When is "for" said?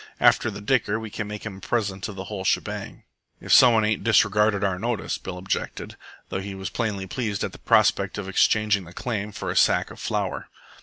9.31-9.51